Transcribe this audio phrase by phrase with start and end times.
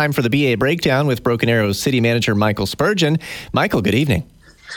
[0.00, 3.18] time for the BA breakdown with Broken Arrow City Manager Michael Spurgeon.
[3.52, 4.26] Michael, good evening.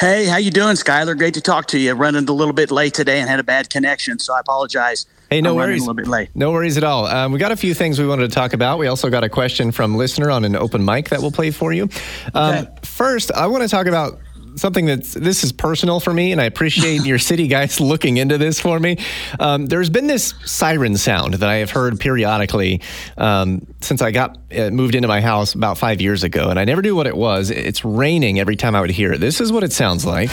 [0.00, 1.16] Hey, how you doing, Skyler?
[1.16, 1.92] Great to talk to you.
[1.92, 5.06] Running a little bit late today and had a bad connection, so I apologize.
[5.30, 5.82] Hey, no worries.
[5.82, 6.30] A little bit late.
[6.34, 7.06] No worries at all.
[7.06, 8.80] Um, we got a few things we wanted to talk about.
[8.80, 11.72] We also got a question from listener on an open mic that we'll play for
[11.72, 11.88] you.
[12.34, 12.70] Um, Okay.
[12.82, 14.18] First, I want to talk about
[14.56, 18.38] something that's this is personal for me, and I appreciate your city guys looking into
[18.38, 18.98] this for me.
[19.38, 22.80] Um, there's been this siren sound that I have heard periodically
[23.16, 26.64] um, since I got uh, moved into my house about five years ago, and I
[26.64, 27.50] never knew what it was.
[27.50, 29.20] It's raining every time I would hear it.
[29.20, 30.30] This is what it sounds like.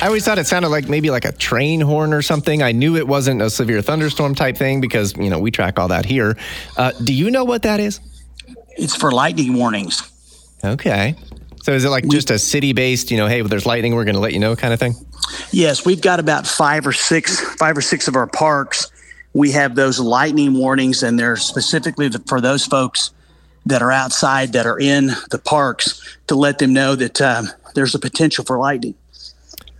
[0.00, 2.62] I always thought it sounded like maybe like a train horn or something.
[2.62, 5.88] I knew it wasn't a severe thunderstorm type thing because, you know, we track all
[5.88, 6.36] that here.
[6.76, 7.98] Uh, do you know what that is?
[8.78, 10.02] It's for lightning warnings.
[10.64, 11.16] Okay.
[11.62, 14.14] So is it like just a city based, you know, hey, there's lightning, we're going
[14.14, 14.94] to let you know kind of thing?
[15.50, 18.90] Yes, we've got about five or six, five or six of our parks.
[19.34, 23.10] We have those lightning warnings, and they're specifically for those folks
[23.66, 27.94] that are outside that are in the parks to let them know that um, there's
[27.94, 28.94] a potential for lightning.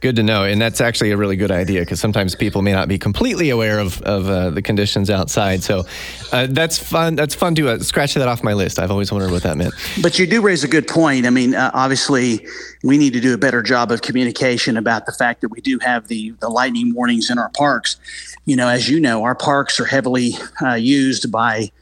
[0.01, 0.45] Good to know.
[0.45, 3.81] And that's actually a really good idea because sometimes people may not be completely aware
[3.81, 5.65] of, of uh, the conditions outside.
[5.65, 5.85] So
[6.33, 7.17] uh, that's fun.
[7.17, 8.79] That's fun to uh, scratch that off my list.
[8.79, 9.75] I've always wondered what that meant.
[10.01, 11.27] But you do raise a good point.
[11.27, 12.47] I mean, uh, obviously,
[12.85, 15.81] we need to do a better job of communication about the fact that we do
[15.81, 17.97] have the the lightning warnings in our parks.
[18.45, 21.73] You know, as you know, our parks are heavily uh, used by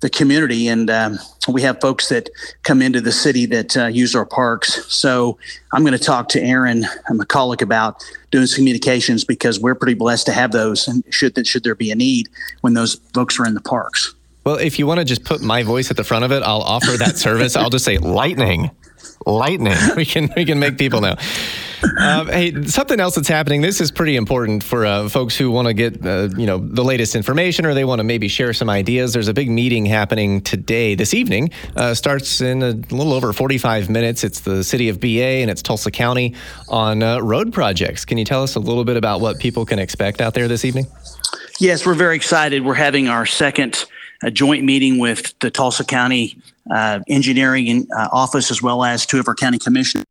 [0.00, 2.30] the community, and um, we have folks that
[2.62, 4.92] come into the city that uh, use our parks.
[4.92, 5.38] So
[5.72, 10.26] I'm going to talk to Aaron McCulloch about doing some communications because we're pretty blessed
[10.26, 12.28] to have those, and should should there be a need
[12.62, 14.14] when those folks are in the parks.
[14.44, 16.62] Well, if you want to just put my voice at the front of it, I'll
[16.62, 17.56] offer that service.
[17.56, 18.70] I'll just say lightning,
[19.26, 19.76] lightning.
[19.96, 21.16] We can we can make people know.
[21.98, 23.62] Um, hey, something else that's happening.
[23.62, 26.84] This is pretty important for uh, folks who want to get uh, you know the
[26.84, 29.12] latest information or they want to maybe share some ideas.
[29.12, 31.50] There's a big meeting happening today, this evening.
[31.76, 34.24] Uh, starts in a little over 45 minutes.
[34.24, 36.34] It's the city of BA and it's Tulsa County
[36.68, 38.04] on uh, road projects.
[38.04, 40.64] Can you tell us a little bit about what people can expect out there this
[40.64, 40.86] evening?
[41.58, 42.64] Yes, we're very excited.
[42.64, 43.84] We're having our second
[44.22, 46.40] uh, joint meeting with the Tulsa County
[46.70, 50.04] uh, Engineering uh, Office as well as two of our county commissioners.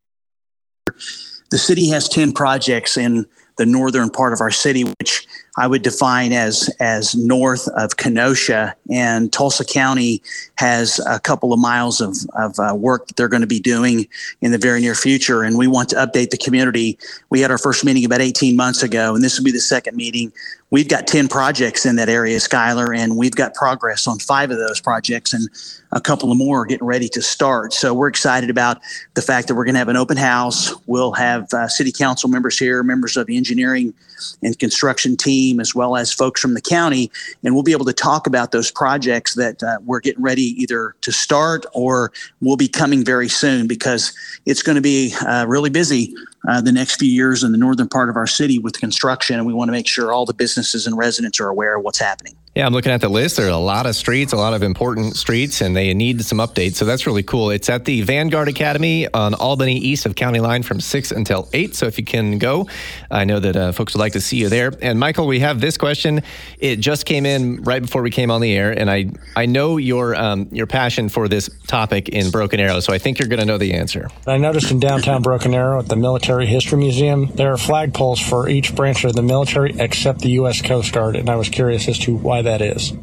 [1.52, 3.26] The city has 10 projects in
[3.58, 5.28] the northern part of our city, which
[5.59, 10.24] I would define as as north of Kenosha, and Tulsa County
[10.56, 14.08] has a couple of miles of of uh, work that they're going to be doing
[14.40, 15.44] in the very near future.
[15.44, 16.97] And we want to update the community.
[17.30, 19.97] We had our first meeting about 18 months ago, and this will be the second
[19.97, 20.31] meeting.
[20.72, 24.59] We've got 10 projects in that area, Skylar, and we've got progress on five of
[24.59, 25.50] those projects, and
[25.91, 27.74] a couple of more are getting ready to start.
[27.74, 28.78] So we're excited about
[29.16, 30.72] the fact that we're going to have an open house.
[30.86, 33.96] We'll have uh, city council members here, members of the engineering
[34.44, 37.10] and construction team, as well as folks from the county,
[37.46, 40.96] and we'll be able to talk about those projects that uh, we're getting ready either
[41.00, 42.12] to start or
[42.42, 44.14] will be coming very soon because
[44.46, 46.14] it's going to be uh, really busy
[46.50, 49.48] uh, the next few years in the northern part of our city with construction, and
[49.48, 52.36] we want to make sure all the businesses and residents are aware of what's happening.
[52.59, 53.38] Yeah, I'm looking at the list.
[53.38, 56.40] There are a lot of streets, a lot of important streets, and they need some
[56.40, 56.75] updates.
[56.75, 57.52] So that's really cool.
[57.52, 61.74] It's at the Vanguard Academy on Albany, east of County Line, from 6 until 8.
[61.74, 62.68] So if you can go,
[63.09, 64.74] I know that uh, folks would like to see you there.
[64.81, 66.22] And Michael, we have this question.
[66.58, 69.78] It just came in right before we came on the air, and I, I know
[69.78, 73.40] your, um, your passion for this topic in Broken Arrow, so I think you're going
[73.40, 74.09] to know the answer.
[74.28, 78.50] I noticed in downtown Broken Arrow at the Military History Museum, there are flagpoles for
[78.50, 80.62] each branch of the military except the U.S.
[80.62, 82.94] Coast Guard, and I was curious as to why that is.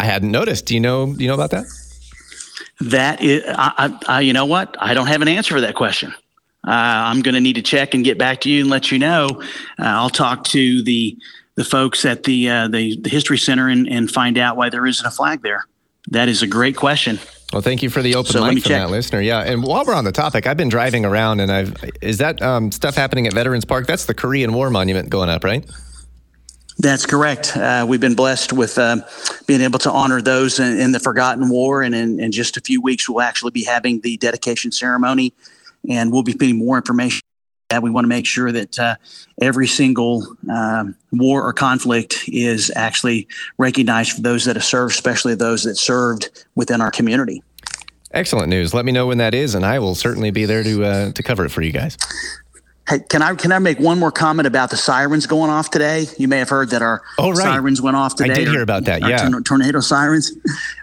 [0.00, 0.66] I hadn't noticed.
[0.66, 1.66] Do you know, do you know about that?
[2.80, 3.72] That is, I,
[4.06, 4.76] I, I, you know what?
[4.78, 6.12] I don't have an answer for that question.
[6.66, 8.98] Uh, I'm going to need to check and get back to you and let you
[8.98, 9.28] know.
[9.78, 11.16] Uh, I'll talk to the
[11.54, 14.86] the folks at the uh, the, the history center and, and find out why there
[14.86, 15.64] isn't a flag there.
[16.10, 17.18] That is a great question.
[17.52, 18.82] Well, thank you for the open So mic from check.
[18.82, 19.20] that listener.
[19.20, 22.40] Yeah, and while we're on the topic, I've been driving around, and I've is that
[22.42, 23.86] um, stuff happening at Veterans Park?
[23.86, 25.64] That's the Korean War monument going up, right?
[26.80, 27.56] That's correct.
[27.56, 28.98] Uh, we've been blessed with uh,
[29.46, 32.60] being able to honor those in, in the Forgotten War, and in, in just a
[32.60, 35.34] few weeks, we'll actually be having the dedication ceremony,
[35.88, 37.22] and we'll be putting more information.
[37.70, 38.94] That we want to make sure that uh,
[39.42, 43.28] every single um, war or conflict is actually
[43.58, 47.42] recognized for those that have served, especially those that served within our community.
[48.12, 48.72] Excellent news.
[48.72, 51.22] Let me know when that is, and I will certainly be there to uh, to
[51.22, 51.98] cover it for you guys.
[52.88, 56.06] Hey, can I can I make one more comment about the sirens going off today?
[56.16, 57.36] You may have heard that our Oh, right.
[57.36, 58.30] sirens went off today.
[58.30, 59.28] I did hear about that, yeah.
[59.28, 60.32] tor- tornado sirens.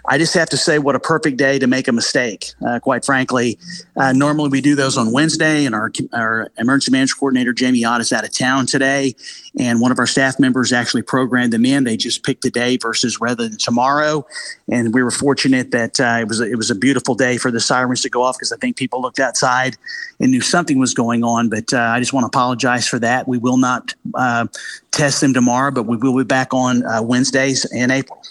[0.08, 2.52] I just have to say, what a perfect day to make a mistake.
[2.64, 3.58] Uh, quite frankly,
[3.96, 8.00] uh, normally we do those on Wednesday, and our our emergency management coordinator Jamie Ott
[8.00, 9.16] is out of town today,
[9.58, 11.82] and one of our staff members actually programmed them in.
[11.82, 14.24] They just picked a day versus rather than tomorrow,
[14.70, 17.50] and we were fortunate that uh, it was a, it was a beautiful day for
[17.50, 19.76] the sirens to go off because I think people looked outside
[20.20, 21.48] and knew something was going on.
[21.48, 23.26] But uh, I just want to apologize for that.
[23.26, 24.48] We will not uh,
[24.90, 28.22] test them tomorrow, but we will be back on uh, Wednesdays in April.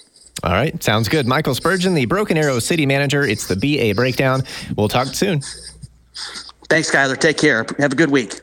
[0.43, 1.25] All right, sounds good.
[1.25, 3.23] Michael Spurgeon, the Broken Arrow City Manager.
[3.23, 4.43] It's the BA Breakdown.
[4.77, 5.41] We'll talk soon.
[6.69, 7.19] Thanks, Skyler.
[7.19, 7.65] Take care.
[7.79, 8.39] Have a good week.